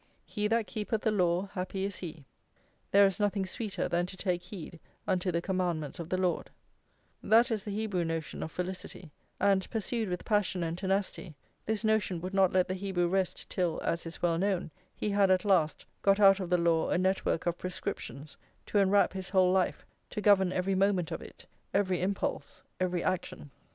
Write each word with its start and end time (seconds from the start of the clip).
"He 0.25 0.47
that 0.47 0.65
keepeth 0.65 1.01
the 1.03 1.11
law, 1.11 1.49
happy 1.53 1.85
is 1.85 1.97
he;" 1.97 2.25
"There 2.89 3.05
is 3.05 3.19
nothing 3.19 3.45
sweeter 3.45 3.87
than 3.87 4.07
to 4.07 4.17
take 4.17 4.41
heed 4.41 4.79
unto 5.07 5.31
the 5.31 5.43
commandments 5.43 5.99
of 5.99 6.09
the 6.09 6.17
Lord;"+ 6.17 6.49
that 7.21 7.51
is 7.51 7.63
the 7.63 7.69
Hebrew 7.69 8.03
notion 8.03 8.41
of 8.41 8.51
felicity; 8.51 9.11
and, 9.39 9.69
pursued 9.69 10.09
with 10.09 10.25
passion 10.25 10.63
and 10.63 10.75
tenacity, 10.75 11.35
this 11.67 11.83
notion 11.83 12.19
would 12.19 12.33
not 12.33 12.51
let 12.51 12.67
the 12.67 12.73
Hebrew 12.73 13.07
rest 13.07 13.47
till, 13.47 13.79
as 13.83 14.07
is 14.07 14.23
well 14.23 14.39
known, 14.39 14.71
he 14.95 15.09
had, 15.11 15.29
at 15.29 15.45
last, 15.45 15.85
got 16.01 16.19
out 16.19 16.39
of 16.39 16.49
the 16.49 16.57
law 16.57 16.89
a 16.89 16.97
network 16.97 17.45
of 17.45 17.59
prescriptions 17.59 18.37
to 18.65 18.79
enwrap 18.79 19.13
his 19.13 19.29
whole 19.29 19.51
life, 19.51 19.85
to 20.09 20.19
govern 20.19 20.51
every 20.51 20.73
moment 20.73 21.11
of 21.11 21.21
it, 21.21 21.45
every 21.75 22.01
impulse, 22.01 22.63
every 22.79 23.03
action. 23.03 23.51